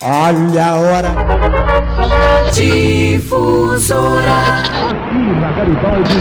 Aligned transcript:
Olha 0.00 0.66
a 0.66 0.74
hora. 0.76 1.14
Difusora. 2.52 4.34
Aqui 4.90 5.18
na 5.40 5.52
Garibaldi. 5.52 6.14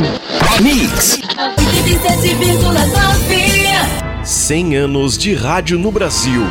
Mix. 0.61 1.19
87,9. 1.57 4.23
100 4.23 4.75
anos 4.77 5.17
de 5.17 5.33
rádio 5.33 5.77
no 5.77 5.91
Brasil. 5.91 6.41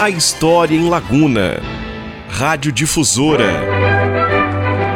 A 0.00 0.08
história 0.08 0.74
em 0.74 0.88
Laguna. 0.88 1.60
Rádio 2.28 2.72
Difusora. 2.72 3.52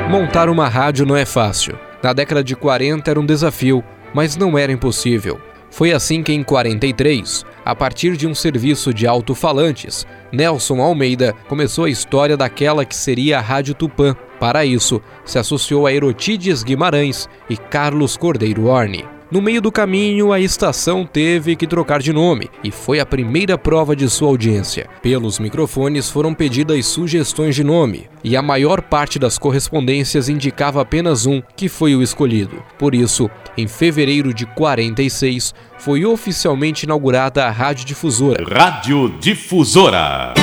Montar 0.08 0.48
uma 0.48 0.68
rádio 0.68 1.04
não 1.04 1.16
é 1.16 1.24
fácil. 1.24 1.78
Na 2.02 2.12
década 2.12 2.42
de 2.42 2.56
40 2.56 3.10
era 3.10 3.20
um 3.20 3.26
desafio, 3.26 3.84
mas 4.14 4.36
não 4.36 4.58
era 4.58 4.72
impossível. 4.72 5.40
Foi 5.70 5.92
assim 5.92 6.22
que, 6.22 6.32
em 6.32 6.42
43, 6.42 7.44
a 7.70 7.74
partir 7.76 8.16
de 8.16 8.26
um 8.26 8.34
serviço 8.34 8.92
de 8.92 9.06
alto-falantes, 9.06 10.04
Nelson 10.32 10.80
Almeida 10.80 11.32
começou 11.48 11.84
a 11.84 11.88
história 11.88 12.36
daquela 12.36 12.84
que 12.84 12.96
seria 12.96 13.38
a 13.38 13.40
Rádio 13.40 13.74
Tupã. 13.74 14.16
Para 14.40 14.64
isso, 14.64 15.00
se 15.24 15.38
associou 15.38 15.86
a 15.86 15.92
Erotides 15.92 16.64
Guimarães 16.64 17.28
e 17.48 17.56
Carlos 17.56 18.16
Cordeiro 18.16 18.66
Orne. 18.66 19.04
No 19.30 19.40
meio 19.40 19.62
do 19.62 19.70
caminho, 19.70 20.32
a 20.32 20.40
estação 20.40 21.06
teve 21.06 21.54
que 21.54 21.64
trocar 21.64 22.02
de 22.02 22.12
nome 22.12 22.50
e 22.64 22.72
foi 22.72 22.98
a 22.98 23.06
primeira 23.06 23.56
prova 23.56 23.94
de 23.94 24.10
sua 24.10 24.26
audiência. 24.26 24.88
Pelos 25.00 25.38
microfones 25.38 26.10
foram 26.10 26.34
pedidas 26.34 26.84
sugestões 26.86 27.54
de 27.54 27.62
nome 27.62 28.08
e 28.24 28.36
a 28.36 28.42
maior 28.42 28.82
parte 28.82 29.20
das 29.20 29.38
correspondências 29.38 30.28
indicava 30.28 30.82
apenas 30.82 31.26
um, 31.26 31.40
que 31.54 31.68
foi 31.68 31.94
o 31.94 32.02
escolhido. 32.02 32.60
Por 32.76 32.92
isso, 32.92 33.30
em 33.60 33.68
fevereiro 33.68 34.32
de 34.32 34.46
46, 34.46 35.54
foi 35.78 36.04
oficialmente 36.04 36.84
inaugurada 36.84 37.44
a 37.44 37.50
Rádio 37.50 37.84
Difusora. 37.84 38.44
Rádio 38.44 39.14
Difusora. 39.20 40.34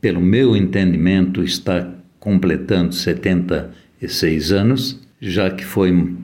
pelo 0.01 0.21
meu 0.21 0.57
entendimento, 0.57 1.43
está 1.43 1.91
completando 2.21 2.95
70 2.95 3.73
seis 4.07 4.53
anos, 4.53 5.01
já 5.21 5.51
que 5.51 5.65
foi 5.65 6.15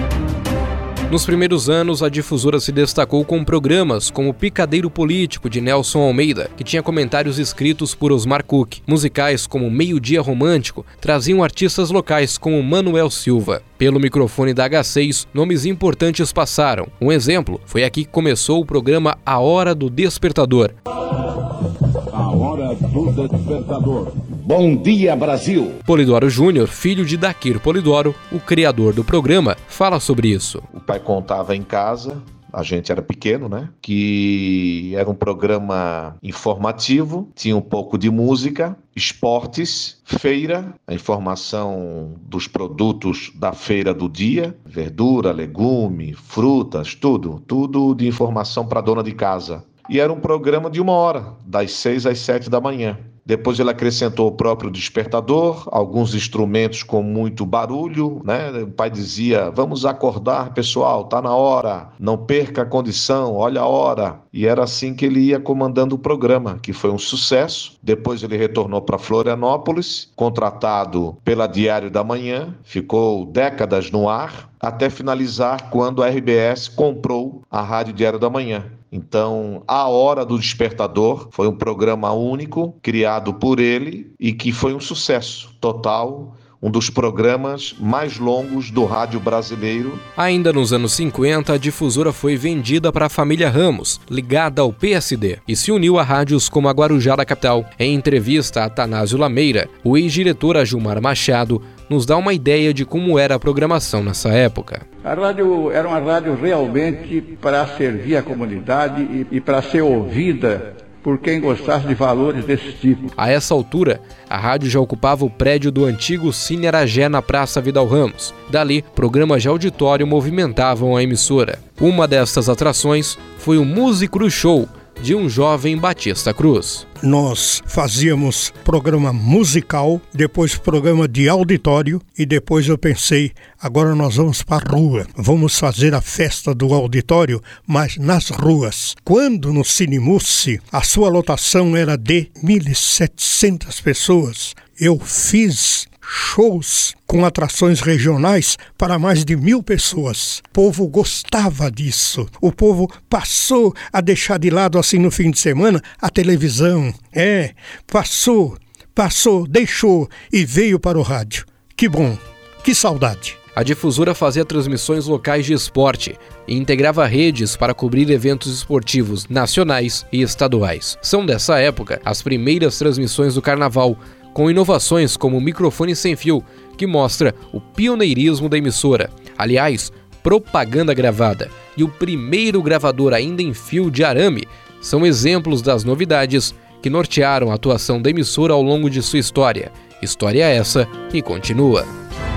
Nos 1.11 1.27
primeiros 1.27 1.69
anos, 1.69 2.05
a 2.05 2.09
difusora 2.09 2.61
se 2.61 2.71
destacou 2.71 3.25
com 3.25 3.43
programas 3.43 4.11
como 4.11 4.33
Picadeiro 4.33 4.89
Político 4.89 5.51
de 5.51 5.61
Nelson 5.61 5.99
Almeida, 6.03 6.49
que 6.57 6.63
tinha 6.63 6.85
comentários 6.85 7.37
escritos 7.37 7.97
por 7.97 8.13
Osmar 8.13 8.45
Cook. 8.45 8.77
Musicais 8.87 9.45
como 9.45 9.69
Meio 9.69 9.99
Dia 9.99 10.23
Romântico 10.23 10.87
traziam 11.01 11.43
artistas 11.43 11.91
locais 11.91 12.39
como 12.39 12.63
Manuel 12.63 13.11
Silva. 13.11 13.61
Pelo 13.77 13.99
microfone 13.99 14.55
da 14.55 14.71
H6, 14.71 15.27
nomes 15.35 15.65
importantes 15.65 16.33
passaram. 16.33 16.87
Um 17.01 17.11
exemplo 17.11 17.61
foi 17.67 17.83
aqui 17.83 18.05
que 18.05 18.11
começou 18.13 18.61
o 18.61 18.65
programa 18.65 19.19
A 19.27 19.41
Hora 19.41 19.75
do 19.75 19.91
Despertador. 19.91 20.71
A 20.85 22.31
Hora 22.31 22.73
do 22.77 23.27
Despertador. 23.27 24.13
Bom 24.51 24.75
dia, 24.75 25.15
Brasil! 25.15 25.75
Polidoro 25.87 26.29
Júnior, 26.29 26.67
filho 26.67 27.05
de 27.05 27.17
Daquir 27.17 27.61
Polidoro, 27.61 28.13
o 28.33 28.41
criador 28.41 28.93
do 28.93 29.05
programa, 29.05 29.57
fala 29.69 30.01
sobre 30.01 30.27
isso. 30.27 30.61
O 30.75 30.81
pai 30.81 30.99
contava 30.99 31.55
em 31.55 31.63
casa 31.63 32.21
a 32.53 32.65
gente 32.65 32.91
era 32.91 33.01
pequeno, 33.01 33.49
né? 33.49 33.69
Que 33.81 34.93
era 34.97 35.09
um 35.09 35.15
programa 35.15 36.17
informativo, 36.21 37.29
tinha 37.33 37.57
um 37.57 37.61
pouco 37.61 37.97
de 37.97 38.11
música, 38.11 38.77
esportes, 38.97 40.01
feira, 40.05 40.75
a 40.85 40.93
informação 40.93 42.15
dos 42.21 42.49
produtos 42.49 43.31
da 43.37 43.53
feira 43.53 43.95
do 43.95 44.09
dia, 44.09 44.59
verdura, 44.67 45.31
legume, 45.31 46.13
frutas, 46.13 46.93
tudo, 46.93 47.41
tudo 47.47 47.95
de 47.95 48.09
informação 48.09 48.67
para 48.67 48.81
dona 48.81 49.05
de 49.05 49.13
casa. 49.13 49.65
E 49.89 49.99
era 49.99 50.13
um 50.13 50.19
programa 50.21 50.69
de 50.69 50.81
uma 50.81 50.93
hora, 50.93 51.35
das 51.47 51.73
seis 51.73 52.05
às 52.05 52.19
sete 52.19 52.51
da 52.51 52.61
manhã. 52.61 52.99
Depois 53.25 53.59
ele 53.59 53.71
acrescentou 53.71 54.29
o 54.29 54.33
próprio 54.33 54.71
despertador, 54.71 55.69
alguns 55.71 56.15
instrumentos 56.15 56.83
com 56.83 57.03
muito 57.03 57.47
barulho, 57.47 58.21
né? 58.25 58.51
O 58.63 58.71
pai 58.71 58.91
dizia: 58.91 59.51
"Vamos 59.51 59.85
acordar, 59.85 60.53
pessoal, 60.53 61.05
tá 61.05 61.21
na 61.23 61.35
hora. 61.35 61.89
Não 61.99 62.17
perca 62.17 62.63
a 62.63 62.67
condição, 62.67 63.35
olha 63.35 63.61
a 63.61 63.67
hora". 63.67 64.21
E 64.33 64.47
era 64.47 64.65
assim 64.65 64.95
que 64.95 65.05
ele 65.05 65.21
ia 65.21 65.41
comandando 65.41 65.95
o 65.95 65.99
programa, 65.99 66.59
que 66.63 66.73
foi 66.73 66.91
um 66.91 66.99
sucesso. 66.99 67.79
Depois 67.83 68.23
ele 68.23 68.37
retornou 68.37 68.83
para 68.83 68.99
Florianópolis, 68.99 70.11
contratado 70.17 71.17
pela 71.25 71.47
Diário 71.47 71.91
da 71.91 72.05
Manhã, 72.05 72.55
ficou 72.63 73.27
décadas 73.27 73.91
no 73.91 74.09
ar, 74.09 74.51
até 74.61 74.91
finalizar 74.91 75.71
quando 75.71 76.03
a 76.03 76.09
RBS 76.09 76.69
comprou 76.69 77.43
a 77.51 77.63
Rádio 77.63 77.95
Diário 77.95 78.19
da 78.19 78.29
Manhã. 78.29 78.80
Então, 78.93 79.63
A 79.67 79.89
Hora 79.89 80.25
do 80.25 80.39
Despertador 80.39 81.29
foi 81.31 81.47
um 81.47 81.57
programa 81.57 82.13
único, 82.13 82.75
criado 82.83 83.35
por 83.35 83.61
ele 83.61 84.13
e 84.19 84.33
que 84.33 84.53
foi 84.53 84.75
um 84.75 84.81
sucesso 84.81 85.55
total 85.61 86.37
um 86.63 86.71
dos 86.71 86.91
programas 86.91 87.75
mais 87.79 88.19
longos 88.19 88.71
do 88.71 88.85
rádio 88.85 89.19
brasileiro. 89.19 89.99
Ainda 90.17 90.53
nos 90.53 90.73
anos 90.73 90.93
50, 90.93 91.55
a 91.55 91.57
difusora 91.57 92.13
foi 92.13 92.37
vendida 92.37 92.93
para 92.93 93.07
a 93.07 93.09
família 93.09 93.49
Ramos, 93.49 94.01
ligada 94.11 94.61
ao 94.61 94.73
PSD, 94.73 95.39
e 95.49 95.57
se 95.57 95.73
uniu 95.73 95.99
a 95.99 96.03
rádios 96.03 96.49
como 96.49 96.69
a 96.69 96.73
Guarujá 96.73 97.17
da 97.17 97.25
Capital. 97.25 97.65
Em 97.79 97.95
entrevista 97.95 98.61
a 98.61 98.65
Atanásio 98.67 99.17
Lameira, 99.17 99.69
o 99.83 99.97
ex-diretor 99.97 100.63
Gilmar 100.67 101.01
Machado 101.01 101.63
nos 101.91 102.07
dá 102.07 102.17
uma 102.17 102.33
ideia 102.33 102.73
de 102.73 102.85
como 102.87 103.19
era 103.19 103.35
a 103.35 103.39
programação 103.39 104.03
nessa 104.03 104.29
época. 104.29 104.87
A 105.03 105.13
rádio 105.13 105.73
era 105.73 105.89
uma 105.89 105.99
rádio 105.99 106.35
realmente 106.41 107.37
para 107.43 107.67
servir 107.67 108.17
a 108.17 108.23
comunidade 108.23 109.03
e, 109.03 109.27
e 109.33 109.41
para 109.41 109.61
ser 109.61 109.83
ouvida 109.83 110.77
por 111.03 111.19
quem 111.19 111.41
gostasse 111.41 111.87
de 111.87 111.95
valores 111.95 112.45
desse 112.45 112.73
tipo. 112.73 113.11
A 113.17 113.31
essa 113.31 113.55
altura, 113.55 114.01
a 114.29 114.39
rádio 114.39 114.71
já 114.71 114.79
ocupava 114.79 115.25
o 115.25 115.31
prédio 115.31 115.73
do 115.73 115.85
antigo 115.85 116.33
Cine 116.33 116.69
Aragé 116.69 117.09
na 117.09 117.23
Praça 117.23 117.61
Vidal 117.61 117.87
Ramos. 117.87 118.35
Dali, 118.51 118.85
programas 118.95 119.43
de 119.43 119.49
auditório 119.49 120.07
movimentavam 120.07 120.97
a 120.97 121.03
emissora. 121.03 121.59
Uma 121.81 122.07
dessas 122.07 122.49
atrações 122.49 123.19
foi 123.39 123.59
o 123.59 123.65
Músico 123.65 124.31
Show, 124.31 124.69
de 125.01 125.15
um 125.15 125.29
jovem 125.29 125.77
Batista 125.79 126.35
Cruz. 126.35 126.87
Nós 127.03 127.63
fazíamos 127.65 128.53
programa 128.63 129.11
musical, 129.11 130.03
depois 130.13 130.55
programa 130.57 131.09
de 131.09 131.31
auditório 131.31 132.01
e 132.17 132.27
depois 132.27 132.69
eu 132.69 132.77
pensei, 132.77 133.33
agora 133.59 133.95
nós 133.95 134.17
vamos 134.17 134.43
para 134.43 134.69
a 134.69 134.77
rua. 134.77 135.07
Vamos 135.17 135.59
fazer 135.59 135.95
a 135.95 136.03
festa 136.03 136.55
do 136.55 136.75
auditório, 136.75 137.43
mas 137.67 137.97
nas 137.97 138.29
ruas. 138.29 138.95
Quando 139.03 139.51
no 139.51 139.65
Cinemusse 139.65 140.61
a 140.71 140.83
sua 140.83 141.09
lotação 141.09 141.75
era 141.75 141.97
de 141.97 142.31
1.700 142.45 143.83
pessoas, 143.83 144.55
eu 144.79 144.99
fiz 144.99 145.90
shows 146.01 146.95
com 147.07 147.25
atrações 147.25 147.81
regionais 147.81 148.57
para 148.79 148.99
mais 148.99 149.25
de 149.25 149.37
mil 149.37 149.63
pessoas. 149.63 150.43
O 150.49 150.53
povo 150.53 150.89
gostava 150.89 151.71
disso. 151.71 152.27
O 152.41 152.53
povo 152.53 152.91
passou 153.09 153.75
a 153.93 154.01
deixar 154.01 154.39
de 154.39 154.51
lado, 154.51 154.79
assim, 154.79 154.99
no 154.99 155.11
fim 155.11 155.31
de 155.31 155.39
semana, 155.39 155.81
a 156.01 156.09
televisão. 156.09 156.93
É, 157.13 157.53
passou, 157.87 158.57
passou, 158.95 159.47
deixou 159.47 160.09
e 160.33 160.45
veio 160.45 160.79
para 160.79 160.99
o 160.99 161.03
rádio. 161.03 161.45
Que 161.77 161.89
bom, 161.89 162.17
que 162.63 162.75
saudade. 162.75 163.41
A 163.55 163.63
difusora 163.63 164.15
fazia 164.15 164.45
transmissões 164.45 165.07
locais 165.07 165.45
de 165.45 165.53
esporte 165.53 166.17
e 166.47 166.57
integrava 166.57 167.07
redes 167.07 167.57
para 167.57 167.75
cobrir 167.75 168.09
eventos 168.11 168.53
esportivos 168.55 169.27
nacionais 169.29 170.07
e 170.13 170.23
estaduais. 170.23 170.97
São 171.03 171.27
dessa 171.27 171.59
época 171.59 172.01
as 172.05 172.23
primeiras 172.23 172.79
transmissões 172.79 173.35
do 173.35 173.43
carnaval, 173.43 173.99
com 174.33 174.51
inovações 174.51 175.17
como 175.17 175.37
o 175.37 175.41
microfone 175.41 175.95
sem 175.95 176.17
fio, 176.17 176.43
que 176.77 176.87
mostra 176.87 177.35
o 177.53 177.61
pioneirismo 177.61 178.49
da 178.49 178.59
emissora. 178.59 179.11
Aliás, 179.37 179.93
propaganda 180.23 180.95
gravada 180.95 181.51
e 181.77 181.83
o 181.83 181.89
primeiro 181.89 182.63
gravador 182.63 183.13
ainda 183.13 183.43
em 183.43 183.55
fio 183.55 183.91
de 183.91 184.05
arame 184.05 184.45
são 184.81 185.05
exemplos 185.05 185.63
das 185.63 185.85
novidades 185.85 186.55
que 186.83 186.91
nortearam 186.91 187.51
a 187.51 187.55
atuação 187.55 188.01
da 188.01 188.11
emissora 188.11 188.53
ao 188.53 188.63
longo 188.63 188.89
de 188.89 189.03
sua 189.03 189.19
história. 189.19 189.71
História 190.01 190.45
essa 190.45 190.89
que 191.11 191.21
continua. 191.21 191.87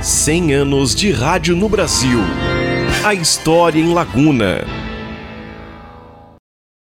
100 0.01 0.53
anos 0.53 0.93
de 0.93 1.11
rádio 1.11 1.55
no 1.55 1.69
Brasil. 1.69 2.19
A 3.05 3.13
história 3.13 3.79
em 3.79 3.93
Laguna. 3.93 4.82